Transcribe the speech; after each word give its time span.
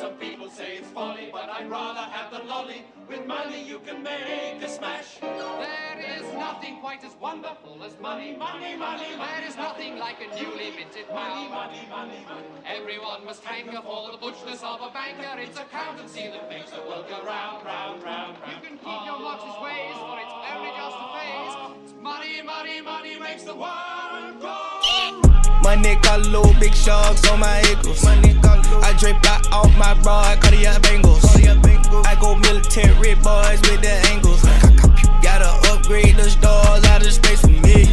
Some 0.00 0.14
people 0.14 0.48
say 0.48 0.78
it's 0.78 0.88
folly, 0.88 1.28
but 1.30 1.50
I'd 1.50 1.68
rather 1.68 2.00
have 2.00 2.32
the 2.32 2.42
lolly. 2.48 2.84
With 3.06 3.26
money 3.26 3.62
you 3.62 3.80
can 3.80 4.02
make 4.02 4.62
a 4.62 4.66
smash. 4.68 5.18
There 5.20 6.00
is 6.16 6.24
nothing 6.32 6.80
quite 6.80 7.04
as 7.04 7.12
wonderful 7.20 7.84
as 7.84 7.92
money, 8.00 8.34
money, 8.34 8.78
money. 8.78 9.04
There 9.18 9.44
is 9.46 9.58
nothing 9.58 9.98
like 9.98 10.16
a 10.24 10.34
newly 10.40 10.70
minted 10.70 11.04
Money, 11.12 11.48
pound. 11.48 11.50
money, 11.50 11.84
money, 11.90 12.24
money. 12.26 12.46
Everyone 12.64 13.26
must 13.26 13.44
hanker 13.44 13.82
for 13.82 14.10
the 14.12 14.16
butchness 14.16 14.62
of 14.64 14.80
a 14.80 14.90
banker. 14.90 15.38
It's 15.38 15.58
accountancy 15.58 16.28
that 16.32 16.48
makes 16.48 16.70
the 16.70 16.80
world 16.80 17.04
go 17.10 17.22
round, 17.22 17.66
round, 17.66 18.02
round, 18.02 18.38
round. 18.40 18.54
You 18.56 18.68
can 18.68 18.78
keep 18.78 19.04
your 19.04 19.20
Marxist 19.20 19.60
ways, 19.60 19.96
for 20.00 20.16
it's 20.16 20.36
only 20.48 20.72
just 20.80 20.96
a 20.96 21.08
phase. 21.12 21.54
It's 21.84 21.94
money, 22.00 22.40
money, 22.40 22.80
money 22.80 23.18
makes 23.20 23.42
the 23.42 23.54
world. 23.54 23.99
Money 25.70 25.94
got 26.02 26.26
low, 26.26 26.52
big 26.58 26.74
sharks 26.74 27.24
on 27.30 27.38
my 27.38 27.58
ankles. 27.70 28.04
I 28.04 28.92
drip 28.98 29.24
out 29.30 29.52
off 29.52 29.70
my 29.78 29.94
bra, 30.02 30.34
Cardiac 30.40 30.82
Bengals. 30.82 31.22
I 32.04 32.16
go 32.20 32.34
military 32.34 33.14
boys 33.14 33.60
with 33.70 33.80
the 33.80 33.94
angles. 34.10 34.42
Gotta 35.22 35.46
upgrade 35.70 36.16
the 36.16 36.28
stars 36.28 36.82
out 36.86 37.06
of 37.06 37.12
space 37.12 37.42
for 37.42 37.54
me. 37.62 37.86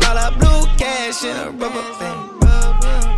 Lot 0.00 0.16
of 0.16 0.38
blue 0.38 0.64
cash 0.78 1.24
in 1.24 1.36
a 1.36 1.50
rubber 1.50 1.84
band. 2.00 2.40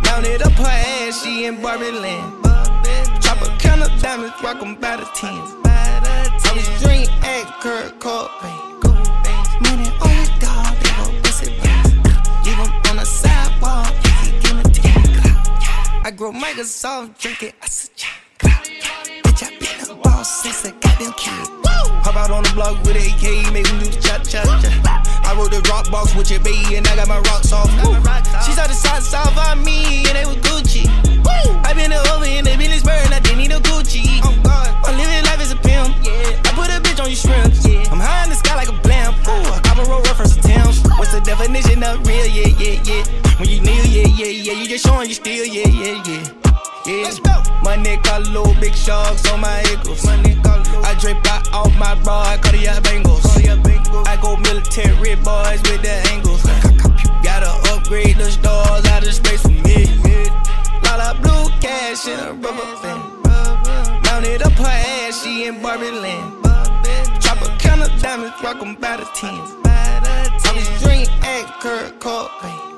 Mounted 0.03 0.41
up 0.41 0.51
her 0.51 0.65
ass, 0.67 1.23
she 1.23 1.45
in 1.45 1.61
Barbie 1.61 1.91
land. 1.91 2.43
Chop 3.23 3.41
a 3.41 3.57
count 3.57 3.83
of 3.83 4.01
diamonds, 4.01 4.35
rock 4.43 4.61
'em 4.61 4.75
by 4.75 4.97
the 4.97 5.07
tens. 5.15 5.49
I 5.63 6.51
was 6.53 6.67
drink 6.83 7.09
at 7.23 7.47
Kurt 7.61 7.97
Cobain. 8.01 8.50
Ten. 16.21 16.29
I 16.29 16.31
grow 16.31 16.31
Microsoft, 16.31 17.17
drink 17.19 17.43
it, 17.43 17.55
I 17.61 17.65
said, 17.67 17.91
Bitch, 18.39 19.43
I 19.43 19.57
been 19.57 19.91
a 19.91 20.01
boss 20.01 20.43
since 20.43 20.65
a 20.65 20.71
goddamn 20.71 21.13
kid. 21.13 21.47
Hop 22.03 22.15
out 22.15 22.31
on 22.31 22.43
the 22.43 22.51
block 22.53 22.83
with 22.83 22.95
AK, 22.95 23.51
make 23.51 23.69
'em 23.69 23.79
do 23.79 23.85
the 23.85 24.01
cha 24.01 24.17
cha 24.19 24.43
cha. 24.43 25.03
I 25.23 25.35
wrote 25.35 25.51
the 25.51 25.61
rock 25.69 25.89
box 25.89 26.15
with 26.15 26.29
your 26.31 26.39
baby, 26.39 26.75
and 26.75 26.87
I 26.87 26.95
got 26.95 27.07
my 27.07 27.19
rocks 27.19 27.53
off. 27.53 27.69
Woo. 27.83 27.95
She 28.45 28.51
saw 28.51 28.67
the 28.67 28.73
shots 28.73 29.13
off 29.13 29.37
on 29.37 29.63
me, 29.63 30.05
and 30.07 30.17
they 30.17 30.25
was 30.25 30.37
Gucci. 30.37 31.10
Just 44.71 44.85
showing 44.85 45.09
you 45.09 45.15
still, 45.15 45.45
yeah, 45.45 45.67
yeah, 45.67 46.01
yeah. 46.07 46.23
Yeah. 46.85 47.03
Let's 47.03 47.19
go. 47.19 47.43
Money 47.61 47.97
got 48.03 48.25
low, 48.29 48.45
big 48.61 48.73
sharks 48.73 49.29
on 49.29 49.41
my 49.41 49.59
ankles. 49.67 50.05
Money 50.05 50.35
got. 50.35 50.65
I 50.85 50.95
drip 50.97 51.17
out 51.27 51.51
off 51.51 51.77
my 51.77 51.93
bra, 52.03 52.37
Cardiac 52.41 52.81
Bengals. 52.83 53.25
I 54.07 54.15
go 54.21 54.37
military 54.37 55.15
boys 55.15 55.61
with 55.67 55.81
the 55.81 55.99
angles. 56.13 56.43
Gotta 57.21 57.51
upgrade 57.73 58.15
the 58.15 58.31
stars 58.31 58.85
out 58.85 59.05
of 59.05 59.13
space 59.13 59.41
for 59.41 59.49
me. 59.49 59.87
Lot 60.87 60.99
of 61.03 61.21
blue 61.21 61.49
cash 61.59 62.07
in 62.07 62.17
a 62.17 62.31
rubber 62.31 62.71
band. 62.81 64.03
Mounted 64.05 64.41
up 64.41 64.53
her 64.53 64.65
ass, 64.65 65.21
she 65.21 65.47
in 65.47 65.61
Barbie 65.61 65.91
land. 65.91 66.31
Chop 67.19 67.41
a 67.41 67.57
count 67.59 67.81
of 67.81 68.01
diamonds, 68.01 68.35
rock 68.41 68.61
'em 68.61 68.75
by 68.75 68.95
the 68.95 69.05
tens. 69.19 69.51
I 69.65 70.53
was 70.55 70.81
drink 70.81 71.09
at 71.25 71.59
Kurt 71.59 71.99
Cobain. 71.99 72.70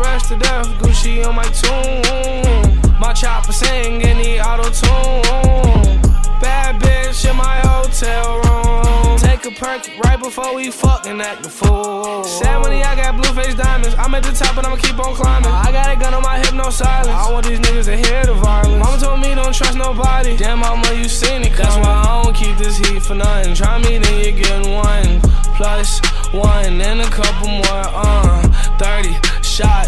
Fresh 0.00 0.28
to 0.28 0.38
death, 0.38 0.66
Gucci 0.80 1.22
on 1.26 1.34
my 1.34 1.44
tune. 1.60 2.98
My 2.98 3.12
chopper 3.12 3.52
sing 3.52 4.00
in 4.00 4.16
the 4.16 4.40
auto 4.40 4.64
tune. 4.72 6.00
Bad 6.40 6.80
bitch 6.80 7.28
in 7.28 7.36
my 7.36 7.60
hotel 7.60 8.40
room. 8.40 9.18
Take 9.18 9.44
a 9.44 9.50
perk 9.50 9.90
right 10.02 10.18
before 10.18 10.54
we 10.54 10.70
fucking 10.70 11.20
act 11.20 11.42
the 11.42 11.50
fool. 11.50 12.24
Sad 12.24 12.62
money, 12.62 12.82
I 12.82 12.96
got 12.96 13.14
blue 13.14 13.42
face 13.42 13.54
diamonds. 13.54 13.94
I'm 13.98 14.14
at 14.14 14.22
the 14.22 14.32
top 14.32 14.56
and 14.56 14.66
I'ma 14.66 14.76
keep 14.76 14.98
on 14.98 15.14
climbing. 15.14 15.52
I 15.52 15.70
got 15.70 15.94
a 15.94 16.00
gun 16.00 16.14
on 16.14 16.22
my 16.22 16.38
hip, 16.38 16.54
no 16.54 16.70
silence. 16.70 17.08
I 17.08 17.30
want 17.30 17.44
these 17.46 17.60
niggas 17.60 17.84
to 17.84 17.96
hear 17.96 18.24
the 18.24 18.32
violence. 18.32 18.82
Mama 18.82 18.96
told 18.96 19.20
me 19.20 19.34
don't 19.34 19.54
trust 19.54 19.76
nobody. 19.76 20.34
Damn, 20.34 20.60
mama, 20.60 20.94
you 20.94 21.10
seen 21.10 21.42
it. 21.42 21.52
That's 21.54 21.76
why 21.76 21.92
I 22.08 22.22
don't 22.22 22.34
keep 22.34 22.56
this 22.56 22.78
heat 22.78 23.02
for 23.02 23.16
nothing. 23.16 23.54
Try 23.54 23.76
me, 23.82 23.98
then 23.98 24.14
you're 24.18 24.32
getting 24.32 24.72
one. 24.72 25.20
Plus 25.60 26.00
one 26.32 26.80
and 26.80 27.02
a 27.02 27.10
couple 27.10 27.48
more, 27.48 27.84
uh. 27.92 28.09
30 28.09 28.09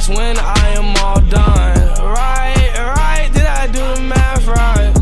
shots 0.02 0.18
when 0.18 0.36
I 0.38 0.68
am 0.76 0.96
all 1.04 1.20
done. 1.28 1.88
Right, 2.00 2.72
right, 2.96 3.30
did 3.32 3.46
I 3.46 3.66
do 3.66 3.80
the 3.94 4.00
math 4.02 4.46
right? 4.46 4.92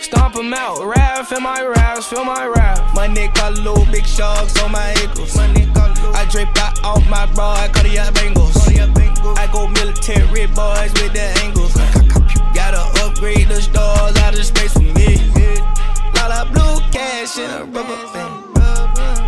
Stomp 0.00 0.36
'em 0.36 0.54
out, 0.54 0.84
rap 0.84 1.32
in 1.32 1.42
my 1.42 1.62
raps, 1.64 2.06
feel 2.06 2.24
my 2.24 2.46
rap. 2.46 2.94
Money 2.94 3.28
got 3.34 3.58
low, 3.58 3.84
big 3.90 4.06
sharks 4.06 4.60
on 4.62 4.72
my 4.72 4.94
ankles. 5.02 5.36
I 5.36 6.26
drip 6.30 6.48
out 6.58 6.82
off 6.84 7.08
my 7.08 7.26
bra, 7.34 7.68
Cardiac 7.72 8.14
Bengals. 8.14 8.56
I 9.38 9.46
go 9.52 9.66
military 9.68 10.46
boys 10.46 10.92
with 10.94 11.12
the 11.12 11.26
angles. 11.44 11.74
Gotta 12.54 12.82
upgrade 13.02 13.48
the 13.48 13.60
stars 13.60 14.16
out 14.16 14.34
of 14.34 14.44
space 14.44 14.72
for 14.72 14.80
me. 14.80 15.16
Lot 16.16 16.30
of 16.30 16.52
blue 16.52 16.80
cash 16.90 17.38
in 17.38 17.50
a 17.50 17.64
rubber 17.64 18.00
band. 18.12 18.34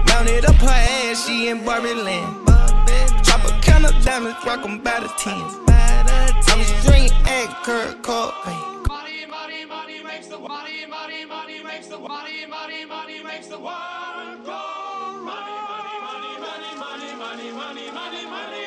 Mounted 0.08 0.44
up 0.44 0.56
her 0.56 0.68
ass, 0.68 1.26
she 1.26 1.48
in 1.48 1.64
Barbie 1.64 1.94
land. 1.94 2.36
Chop 3.24 3.63
a 3.82 3.92
diamonds, 4.04 4.38
rock 4.46 4.62
by 4.84 5.00
the 5.00 5.08
tens. 5.18 5.52
I 5.68 6.54
was 6.56 6.70
drink 6.84 7.12
at 7.26 7.48
Kurt 7.64 8.02
Cobain. 8.02 8.86
Money, 8.86 9.26
money, 9.26 9.64
money 9.64 10.02
makes 10.04 10.28
the 10.28 10.38
money, 10.38 10.86
money, 10.86 11.24
money 11.24 11.62
makes 11.64 11.88
the 11.88 11.98
money, 11.98 12.46
money, 12.46 12.84
money 12.84 13.22
makes 13.24 13.48
the 13.48 13.58
world 13.58 14.44
go. 14.44 14.60
Money, 15.24 15.58
money, 15.70 15.96
money, 16.06 16.34
money, 16.38 16.70
money, 16.78 17.14
money, 17.16 17.52
money, 17.52 17.90
money, 17.90 18.26
money. 18.26 18.63